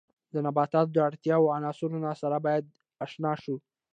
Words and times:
د 0.33 0.35
نباتاتو 0.45 0.93
د 0.93 0.97
اړتیاوو 1.07 1.53
عنصرونو 1.57 2.09
سره 2.21 2.37
باید 2.45 2.65
آشنا 3.03 3.33
شو. 3.43 3.55